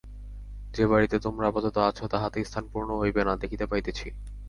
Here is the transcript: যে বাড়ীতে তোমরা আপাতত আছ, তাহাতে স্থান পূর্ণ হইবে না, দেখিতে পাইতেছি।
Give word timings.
যে 0.73 0.83
বাড়ীতে 0.87 1.17
তোমরা 1.19 1.45
আপাতত 1.47 1.75
আছ, 1.89 1.99
তাহাতে 2.13 2.37
স্থান 2.43 2.65
পূর্ণ 2.71 2.89
হইবে 3.01 3.21
না, 3.23 3.33
দেখিতে 3.43 3.65
পাইতেছি। 3.65 4.07